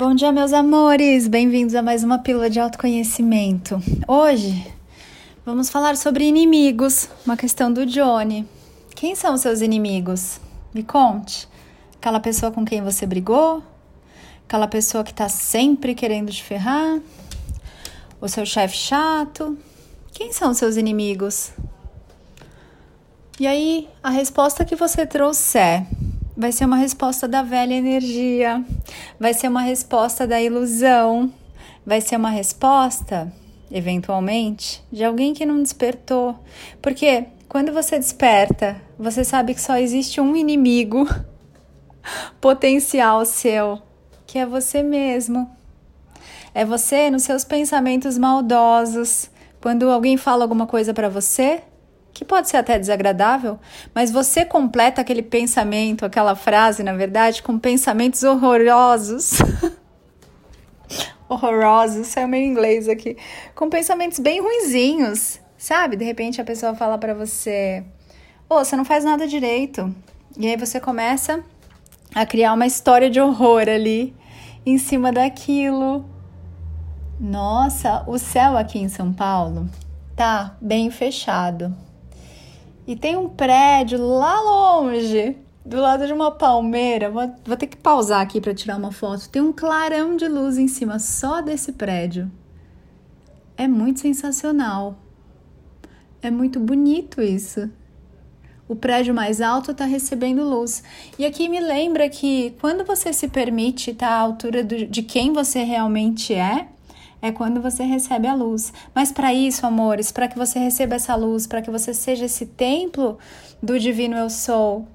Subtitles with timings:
[0.00, 1.28] Bom dia, meus amores!
[1.28, 3.78] Bem-vindos a mais uma pílula de autoconhecimento.
[4.08, 4.66] Hoje
[5.44, 8.48] vamos falar sobre inimigos, uma questão do Johnny.
[8.96, 10.40] Quem são os seus inimigos?
[10.72, 11.46] Me conte.
[11.96, 13.62] Aquela pessoa com quem você brigou?
[14.46, 16.98] Aquela pessoa que tá sempre querendo te ferrar?
[18.22, 19.58] O seu chefe chato?
[20.14, 21.52] Quem são os seus inimigos?
[23.38, 25.86] E aí, a resposta que você trouxer
[26.40, 28.64] vai ser uma resposta da velha energia,
[29.18, 31.30] vai ser uma resposta da ilusão,
[31.84, 33.30] vai ser uma resposta,
[33.70, 36.34] eventualmente, de alguém que não despertou.
[36.80, 41.06] Porque quando você desperta, você sabe que só existe um inimigo
[42.40, 43.78] potencial seu,
[44.26, 45.46] que é você mesmo.
[46.54, 49.28] É você nos seus pensamentos maldosos.
[49.60, 51.62] Quando alguém fala alguma coisa para você,
[52.12, 53.58] que pode ser até desagradável,
[53.94, 59.38] mas você completa aquele pensamento, aquela frase, na verdade, com pensamentos horrorosos.
[61.28, 63.16] horrorosos, saiu meio inglês aqui.
[63.54, 65.96] Com pensamentos bem ruinzinhos, sabe?
[65.96, 67.84] De repente a pessoa fala para você:
[68.48, 69.94] "Ô, oh, você não faz nada direito".
[70.36, 71.44] E aí você começa
[72.14, 74.14] a criar uma história de horror ali
[74.66, 76.04] em cima daquilo.
[77.18, 79.68] Nossa, o céu aqui em São Paulo
[80.16, 81.74] tá bem fechado.
[82.90, 87.08] E tem um prédio lá longe, do lado de uma palmeira.
[87.08, 89.28] Vou, vou ter que pausar aqui para tirar uma foto.
[89.28, 92.28] Tem um clarão de luz em cima só desse prédio.
[93.56, 94.98] É muito sensacional.
[96.20, 97.70] É muito bonito isso.
[98.66, 100.82] O prédio mais alto está recebendo luz.
[101.16, 105.02] E aqui me lembra que quando você se permite estar tá à altura do, de
[105.04, 106.66] quem você realmente é,
[107.22, 108.72] é quando você recebe a luz.
[108.94, 112.46] Mas para isso, amores, para que você receba essa luz, para que você seja esse
[112.46, 113.18] templo
[113.62, 114.86] do divino eu sou,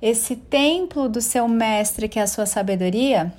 [0.00, 3.32] esse templo do seu mestre que é a sua sabedoria,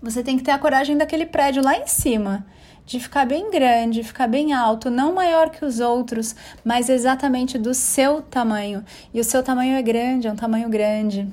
[0.00, 2.46] você tem que ter a coragem daquele prédio lá em cima,
[2.86, 7.74] de ficar bem grande, ficar bem alto, não maior que os outros, mas exatamente do
[7.74, 8.82] seu tamanho.
[9.12, 11.28] E o seu tamanho é grande, é um tamanho grande.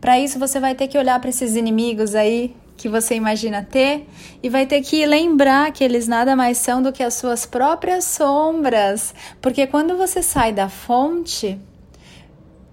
[0.00, 4.08] Para isso você vai ter que olhar para esses inimigos aí que você imagina ter
[4.42, 8.04] e vai ter que lembrar que eles nada mais são do que as suas próprias
[8.04, 11.60] sombras, porque quando você sai da fonte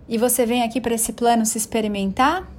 [0.08, 2.50] e você vem aqui para esse plano se experimentar,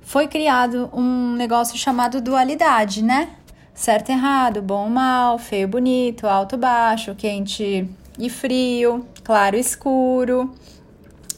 [0.00, 3.28] foi criado um negócio chamado dualidade, né?
[3.74, 7.86] Certo errado, bom mal, feio bonito, alto baixo, quente
[8.18, 10.50] e frio, claro escuro.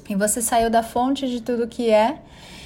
[0.09, 2.21] E você saiu da fonte de tudo que é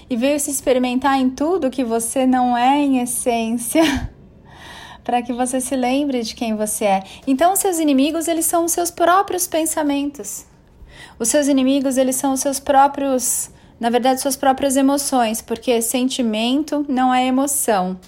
[0.08, 3.82] e veio se experimentar em tudo que você não é em essência,
[5.02, 7.02] para que você se lembre de quem você é.
[7.26, 10.46] Então, os seus inimigos, eles são os seus próprios pensamentos.
[11.18, 16.84] Os seus inimigos, eles são os seus próprios, na verdade, suas próprias emoções, porque sentimento
[16.88, 17.98] não é emoção.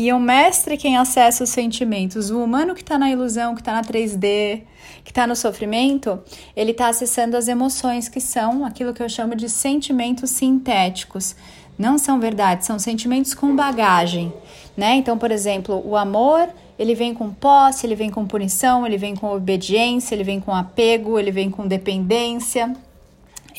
[0.00, 2.30] E o mestre quem acessa os sentimentos.
[2.30, 4.62] O humano que está na ilusão, que está na 3D,
[5.04, 6.18] que está no sofrimento,
[6.56, 11.36] ele está acessando as emoções que são aquilo que eu chamo de sentimentos sintéticos.
[11.78, 14.32] Não são verdade, são sentimentos com bagagem,
[14.74, 14.94] né?
[14.94, 19.14] Então, por exemplo, o amor, ele vem com posse, ele vem com punição, ele vem
[19.14, 22.74] com obediência, ele vem com apego, ele vem com dependência.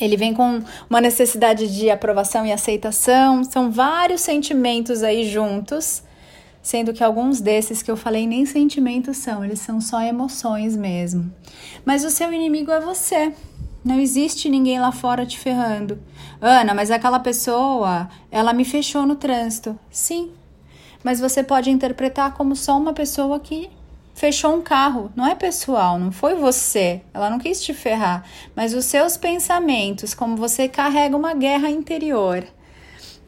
[0.00, 0.60] Ele vem com
[0.90, 6.02] uma necessidade de aprovação e aceitação, são vários sentimentos aí juntos
[6.62, 11.30] sendo que alguns desses que eu falei nem sentimentos são, eles são só emoções mesmo.
[11.84, 13.34] Mas o seu inimigo é você.
[13.84, 16.00] Não existe ninguém lá fora te ferrando.
[16.40, 19.76] Ana, mas aquela pessoa, ela me fechou no trânsito.
[19.90, 20.30] Sim,
[21.02, 23.68] mas você pode interpretar como só uma pessoa que
[24.14, 25.10] fechou um carro.
[25.16, 27.02] Não é pessoal, não foi você.
[27.12, 28.24] Ela não quis te ferrar.
[28.54, 32.44] Mas os seus pensamentos, como você carrega uma guerra interior.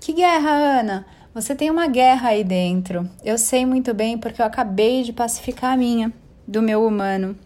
[0.01, 1.07] Que guerra, Ana?
[1.35, 3.11] Você tem uma guerra aí dentro.
[3.25, 6.13] Eu sei muito bem porque eu acabei de pacificar a minha,
[6.47, 7.37] do meu humano.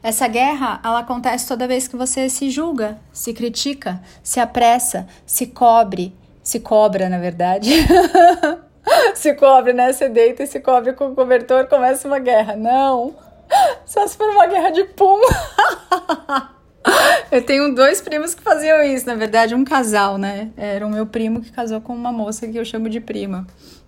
[0.00, 5.46] Essa guerra, ela acontece toda vez que você se julga, se critica, se apressa, se
[5.46, 7.68] cobre, se cobra, na verdade.
[9.12, 9.92] se cobre, né?
[9.92, 12.54] Você deita e se cobre com o cobertor, começa uma guerra.
[12.54, 13.16] Não!
[13.84, 15.18] Só se for uma guerra de pum.
[17.32, 20.50] Eu tenho dois primos que faziam isso, na verdade, um casal, né?
[20.56, 23.46] Era o meu primo que casou com uma moça que eu chamo de prima.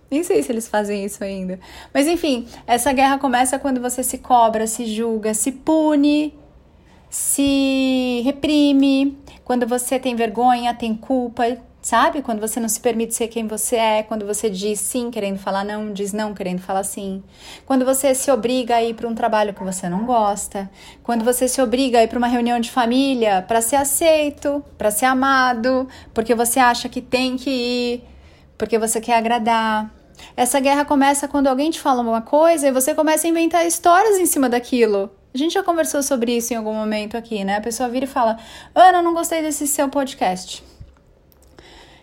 [0.09, 1.59] Nem sei se eles fazem isso ainda.
[1.93, 6.35] Mas enfim, essa guerra começa quando você se cobra, se julga, se pune,
[7.09, 12.21] se reprime, quando você tem vergonha, tem culpa, Sabe?
[12.21, 15.63] Quando você não se permite ser quem você é, quando você diz sim querendo falar
[15.65, 17.23] não, diz não querendo falar sim.
[17.65, 20.69] Quando você se obriga a ir para um trabalho que você não gosta.
[21.01, 24.91] Quando você se obriga a ir para uma reunião de família para ser aceito, para
[24.91, 28.03] ser amado, porque você acha que tem que ir,
[28.59, 29.91] porque você quer agradar.
[30.37, 34.19] Essa guerra começa quando alguém te fala uma coisa e você começa a inventar histórias
[34.19, 35.09] em cima daquilo.
[35.33, 37.57] A gente já conversou sobre isso em algum momento aqui, né?
[37.57, 38.37] A pessoa vira e fala:
[38.75, 40.63] Ana, não gostei desse seu podcast.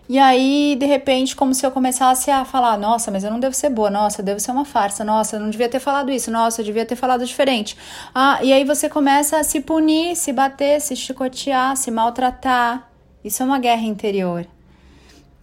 [0.08, 3.54] E aí, de repente, como se eu começasse a falar: nossa, mas eu não devo
[3.54, 6.30] ser boa, nossa, eu devo ser uma farsa, nossa, eu não devia ter falado isso,
[6.30, 7.76] nossa, eu devia ter falado diferente.
[8.14, 12.88] Ah, e aí você começa a se punir, se bater, se chicotear, se maltratar.
[13.22, 14.46] Isso é uma guerra interior.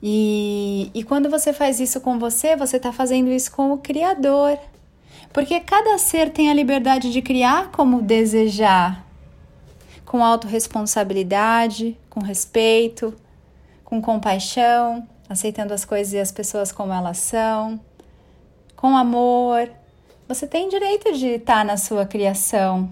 [0.01, 4.57] E, e quando você faz isso com você, você está fazendo isso com o Criador.
[5.31, 9.05] Porque cada ser tem a liberdade de criar como desejar,
[10.05, 13.13] com autorresponsabilidade, com respeito,
[13.85, 17.79] com compaixão, aceitando as coisas e as pessoas como elas são,
[18.75, 19.71] com amor.
[20.27, 22.89] Você tem direito de estar na sua criação.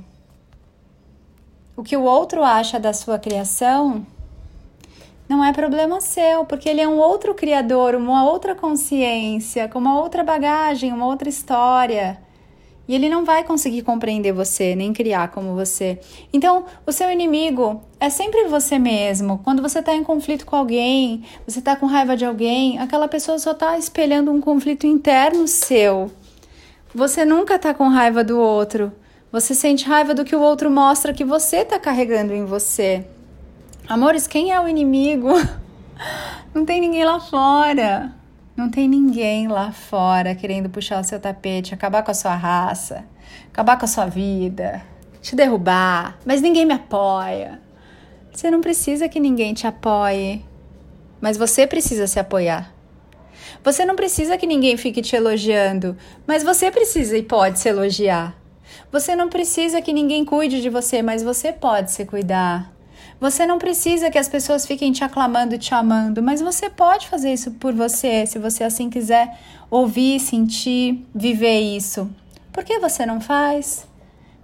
[1.76, 4.06] O que o outro acha da sua criação
[5.28, 10.00] não é problema seu, porque ele é um outro criador, uma outra consciência, com uma
[10.00, 12.20] outra bagagem, uma outra história.
[12.88, 16.00] E ele não vai conseguir compreender você, nem criar como você.
[16.34, 19.40] Então, o seu inimigo é sempre você mesmo.
[19.44, 23.40] Quando você está em conflito com alguém, você está com raiva de alguém, aquela pessoa
[23.40, 26.12] só está espelhando um conflito interno seu.
[26.94, 28.92] Você nunca está com raiva do outro.
[29.32, 33.06] Você sente raiva do que o outro mostra que você está carregando em você.
[33.88, 35.30] Amores, quem é o inimigo?
[36.54, 38.14] Não tem ninguém lá fora.
[38.56, 43.04] Não tem ninguém lá fora querendo puxar o seu tapete, acabar com a sua raça,
[43.52, 44.84] acabar com a sua vida,
[45.22, 47.60] te derrubar, mas ninguém me apoia.
[48.32, 50.46] Você não precisa que ninguém te apoie,
[51.20, 52.74] mas você precisa se apoiar.
[53.64, 55.98] Você não precisa que ninguém fique te elogiando,
[56.28, 58.36] mas você precisa e pode se elogiar.
[58.92, 62.73] Você não precisa que ninguém cuide de você, mas você pode se cuidar.
[63.20, 67.34] Você não precisa que as pessoas fiquem te aclamando te amando, mas você pode fazer
[67.34, 69.38] isso por você, se você assim quiser
[69.70, 72.10] ouvir, sentir, viver isso.
[72.52, 73.88] Por que você não faz?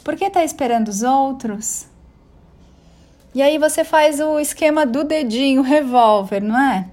[0.04, 1.88] Por que está esperando os outros?
[3.36, 6.88] E aí você faz o esquema do dedinho revólver, não é?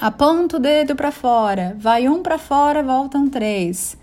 [0.00, 3.96] Aponta o dedo para fora, vai um para fora, voltam três.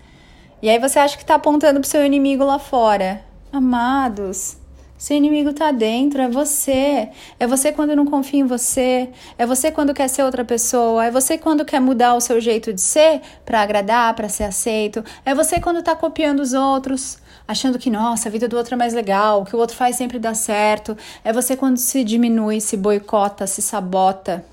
[0.62, 3.24] E aí você acha que está apontando para seu inimigo lá fora.
[3.52, 4.59] Amados,
[5.00, 7.08] seu inimigo tá dentro, é você.
[7.38, 9.08] É você quando não confia em você.
[9.38, 11.06] É você quando quer ser outra pessoa.
[11.06, 15.02] É você quando quer mudar o seu jeito de ser para agradar, para ser aceito.
[15.24, 17.16] É você quando tá copiando os outros,
[17.48, 20.18] achando que, nossa, a vida do outro é mais legal, que o outro faz sempre
[20.18, 20.94] dá certo.
[21.24, 24.44] É você quando se diminui, se boicota, se sabota,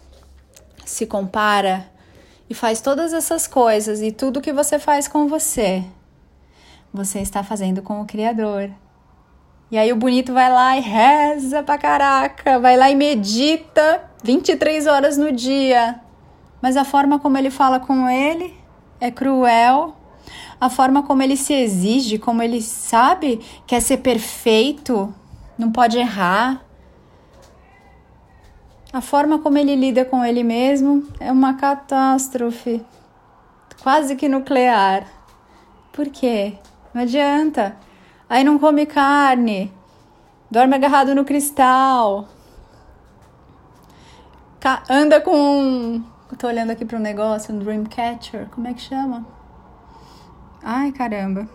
[0.85, 1.85] se compara
[2.49, 5.83] e faz todas essas coisas e tudo que você faz com você,
[6.93, 8.71] você está fazendo com o Criador.
[9.69, 14.87] E aí o bonito vai lá e reza pra caraca, vai lá e medita 23
[14.87, 15.99] horas no dia.
[16.61, 18.57] Mas a forma como ele fala com ele
[18.99, 19.95] é cruel.
[20.59, 25.13] A forma como ele se exige, como ele sabe quer ser perfeito,
[25.57, 26.65] não pode errar.
[28.93, 32.81] A forma como ele lida com ele mesmo é uma catástrofe,
[33.83, 35.05] quase que nuclear.
[35.91, 36.53] Por quê?
[36.93, 37.75] Não adianta.
[38.29, 39.71] Aí não come carne,
[40.51, 42.27] dorme agarrado no cristal,
[44.89, 46.01] anda com.
[46.37, 49.25] tô olhando aqui para um negócio, um Dreamcatcher, como é que chama?
[50.63, 51.47] Ai caramba.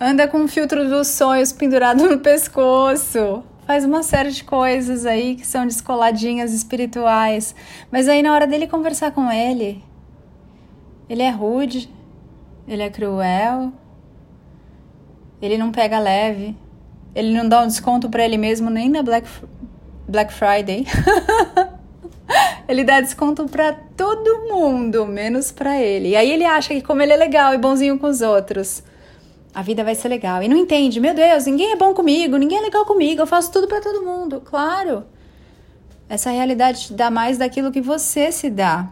[0.00, 3.44] Anda com o filtro dos sonhos pendurado no pescoço.
[3.66, 7.54] Faz uma série de coisas aí que são descoladinhas espirituais.
[7.92, 9.84] Mas aí na hora dele conversar com ele,
[11.08, 11.88] ele é rude,
[12.66, 13.72] ele é cruel,
[15.40, 16.56] ele não pega leve.
[17.14, 19.28] Ele não dá um desconto para ele mesmo nem na Black,
[20.08, 20.86] Black Friday.
[22.68, 26.10] ele dá desconto para todo mundo, menos para ele.
[26.10, 28.82] E aí ele acha que como ele é legal e bonzinho com os outros,
[29.52, 30.42] a vida vai ser legal.
[30.42, 33.50] E não entende, meu Deus, ninguém é bom comigo, ninguém é legal comigo, eu faço
[33.50, 34.40] tudo para todo mundo.
[34.44, 35.04] Claro.
[36.08, 38.88] Essa realidade te dá mais daquilo que você se dá.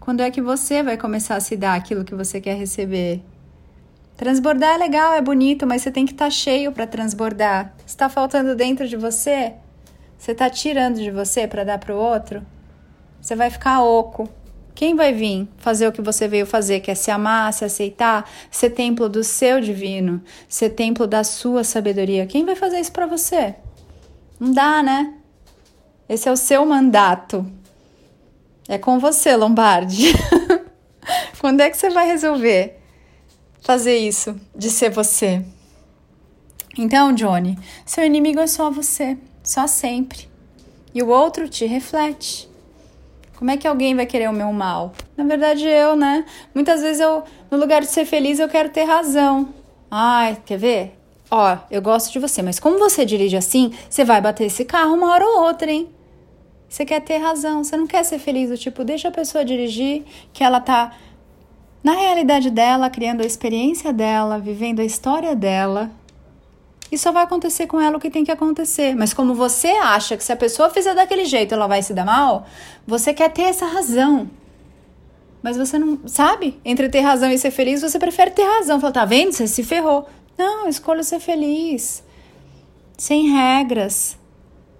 [0.00, 3.22] Quando é que você vai começar a se dar aquilo que você quer receber?
[4.18, 7.72] Transbordar é legal, é bonito, mas você tem que estar tá cheio para transbordar.
[7.86, 9.54] Está faltando dentro de você?
[10.18, 12.44] Você está tirando de você para dar para o outro?
[13.20, 14.28] Você vai ficar oco.
[14.74, 18.28] Quem vai vir fazer o que você veio fazer, que é se amar, se aceitar,
[18.50, 22.26] ser templo do seu divino, ser templo da sua sabedoria?
[22.26, 23.54] Quem vai fazer isso para você?
[24.40, 25.14] Não dá, né?
[26.08, 27.46] Esse é o seu mandato.
[28.68, 30.12] É com você, Lombardi.
[31.38, 32.77] Quando é que você vai resolver?
[33.60, 35.44] Fazer isso, de ser você.
[36.76, 40.28] Então, Johnny, seu inimigo é só você, só sempre.
[40.94, 42.48] E o outro te reflete.
[43.36, 44.92] Como é que alguém vai querer o meu mal?
[45.16, 46.24] Na verdade, eu, né?
[46.54, 49.54] Muitas vezes eu, no lugar de ser feliz, eu quero ter razão.
[49.90, 50.98] Ai, quer ver?
[51.30, 54.94] Ó, eu gosto de você, mas como você dirige assim, você vai bater esse carro
[54.94, 55.88] uma hora ou outra, hein?
[56.68, 60.04] Você quer ter razão, você não quer ser feliz, do tipo, deixa a pessoa dirigir,
[60.32, 60.92] que ela tá
[61.82, 65.90] na realidade dela, criando a experiência dela, vivendo a história dela.
[66.90, 68.94] E só vai acontecer com ela o que tem que acontecer.
[68.96, 72.04] Mas como você acha que se a pessoa fizer daquele jeito ela vai se dar
[72.04, 72.46] mal,
[72.86, 74.28] você quer ter essa razão.
[75.42, 75.98] Mas você não.
[76.06, 76.58] Sabe?
[76.64, 78.80] Entre ter razão e ser feliz, você prefere ter razão.
[78.80, 79.32] Fala, tá vendo?
[79.32, 80.08] Você se ferrou.
[80.36, 82.02] Não, escolha ser feliz.
[82.96, 84.18] Sem regras.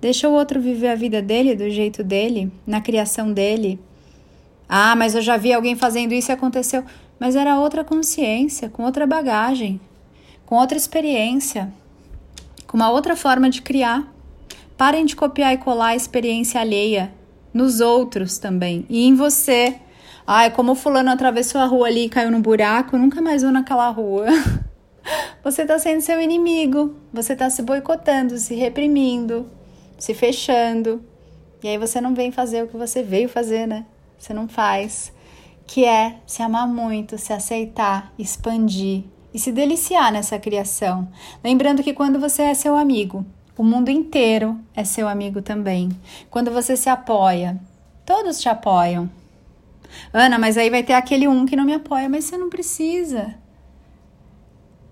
[0.00, 3.80] Deixa o outro viver a vida dele do jeito dele, na criação dele.
[4.68, 6.84] Ah, mas eu já vi alguém fazendo isso e aconteceu.
[7.18, 9.80] Mas era outra consciência, com outra bagagem,
[10.44, 11.72] com outra experiência,
[12.66, 14.06] com uma outra forma de criar.
[14.76, 17.12] Parem de copiar e colar a experiência alheia
[17.52, 19.76] nos outros também e em você.
[20.26, 23.88] Ai, como fulano atravessou a rua ali e caiu no buraco, nunca mais vou naquela
[23.88, 24.26] rua.
[25.42, 29.48] Você está sendo seu inimigo, você está se boicotando, se reprimindo,
[29.98, 31.02] se fechando.
[31.62, 33.86] E aí você não vem fazer o que você veio fazer, né?
[34.18, 35.12] Você não faz.
[35.66, 41.08] Que é se amar muito, se aceitar, expandir e se deliciar nessa criação.
[41.44, 43.24] Lembrando que quando você é seu amigo,
[43.56, 45.90] o mundo inteiro é seu amigo também.
[46.30, 47.60] Quando você se apoia,
[48.06, 49.10] todos te apoiam.
[50.12, 53.34] Ana, mas aí vai ter aquele um que não me apoia, mas você não precisa.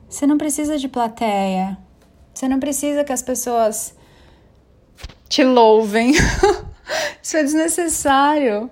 [0.09, 1.79] Você não precisa de plateia.
[2.33, 3.95] Você não precisa que as pessoas
[5.29, 6.13] te louvem.
[7.23, 8.71] Isso é desnecessário.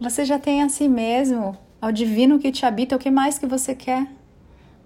[0.00, 3.44] Você já tem a si mesmo, ao divino que te habita, o que mais que
[3.44, 4.06] você quer?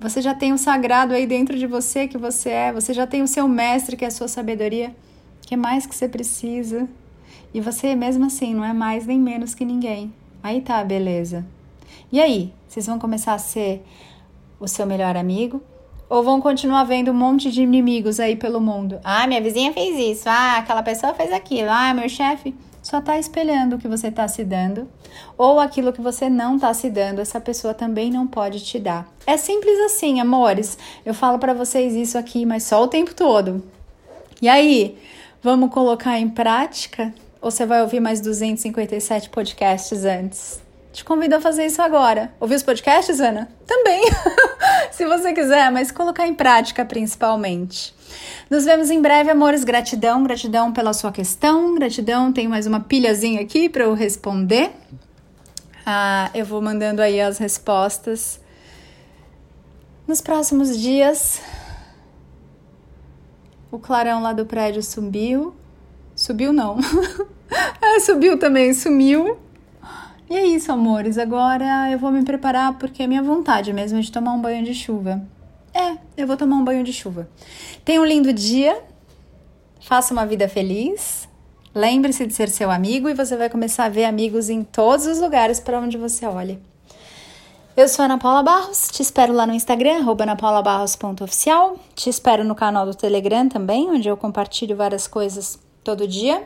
[0.01, 3.23] Você já tem o sagrado aí dentro de você que você é, você já tem
[3.23, 4.89] o seu mestre que é a sua sabedoria.
[4.89, 6.89] O que mais que você precisa?
[7.55, 10.13] E você mesmo assim não é mais nem menos que ninguém.
[10.43, 11.47] Aí tá, beleza.
[12.11, 13.85] E aí, vocês vão começar a ser
[14.59, 15.63] o seu melhor amigo?
[16.11, 18.99] Ou vão continuar vendo um monte de inimigos aí pelo mundo?
[19.05, 20.29] Ah, minha vizinha fez isso.
[20.29, 21.71] Ah, aquela pessoa fez aquilo.
[21.71, 22.53] Ah, meu chefe
[22.85, 24.87] só está espelhando o que você está se dando.
[25.39, 29.09] Ou aquilo que você não está se dando, essa pessoa também não pode te dar.
[29.27, 30.77] É simples assim, amores.
[31.05, 33.65] Eu falo para vocês isso aqui, mas só o tempo todo.
[34.41, 34.99] E aí,
[35.43, 37.15] vamos colocar em prática?
[37.41, 40.63] Ou você vai ouvir mais 257 podcasts antes?
[40.93, 42.35] Te convido a fazer isso agora.
[42.39, 43.49] Ouvir os podcasts, Ana?
[43.67, 44.03] Também,
[44.95, 47.95] se você quiser, mas colocar em prática principalmente.
[48.49, 49.65] Nos vemos em breve, amores.
[49.65, 51.75] Gratidão, gratidão pela sua questão.
[51.75, 54.71] Gratidão, tem mais uma pilhazinha aqui para eu responder.
[55.85, 58.41] Ah, eu vou mandando aí as respostas.
[60.07, 61.41] Nos próximos dias,
[63.71, 65.55] o clarão lá do prédio subiu.
[66.15, 66.79] Subiu não.
[67.83, 69.39] é, subiu também, sumiu.
[70.35, 71.17] E é isso, amores.
[71.17, 74.75] Agora eu vou me preparar porque é minha vontade mesmo de tomar um banho de
[74.75, 75.23] chuva.
[75.73, 77.29] É, eu vou tomar um banho de chuva.
[77.85, 78.83] Tenha um lindo dia.
[79.81, 81.29] Faça uma vida feliz.
[81.73, 85.21] Lembre-se de ser seu amigo e você vai começar a ver amigos em todos os
[85.21, 86.59] lugares para onde você olha.
[87.77, 91.79] Eu sou Ana Paula Barros, te espero lá no Instagram, anapaulabarros.oficial.
[91.95, 96.45] Te espero no canal do Telegram também, onde eu compartilho várias coisas todo dia.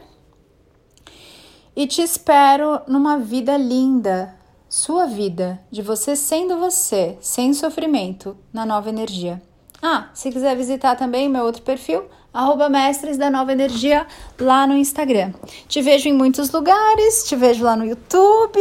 [1.78, 4.34] E te espero numa vida linda,
[4.68, 9.40] sua vida, de você sendo você, sem sofrimento, na nova energia.
[9.80, 14.08] Ah, se quiser visitar também meu outro perfil, arroba mestres da nova energia
[14.40, 15.32] lá no Instagram.
[15.68, 18.60] Te vejo em muitos lugares, te vejo lá no YouTube.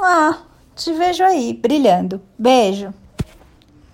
[0.00, 0.38] Ah,
[0.74, 2.22] te vejo aí, brilhando.
[2.38, 2.94] Beijo!